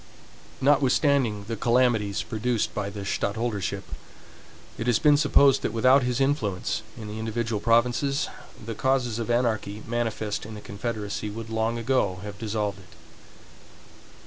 Notwithstanding 0.61 1.43
the 1.47 1.55
calamities 1.55 2.23
produced 2.23 2.73
by 2.73 2.89
the 2.89 3.01
stadtholdership, 3.05 3.83
it 4.79 4.87
has 4.87 4.97
been 4.97 5.15
supposed 5.15 5.61
that 5.61 5.73
without 5.73 6.01
his 6.01 6.19
influence 6.19 6.81
in 6.97 7.07
the 7.07 7.19
individual 7.19 7.59
provinces, 7.61 8.27
the 8.65 8.73
causes 8.73 9.19
of 9.19 9.29
anarchy 9.29 9.83
manifest 9.85 10.43
in 10.43 10.55
the 10.55 10.59
confederacy 10.61 11.29
would 11.29 11.51
long 11.51 11.77
ago 11.77 12.19
have 12.23 12.39
dissolved 12.39 12.79
it. 12.79 12.95